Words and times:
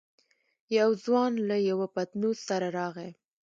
يو 0.77 0.89
ځوان 1.03 1.31
له 1.49 1.57
يوه 1.69 1.87
پتنوس 1.95 2.37
سره 2.49 2.67
راغی. 2.77 3.09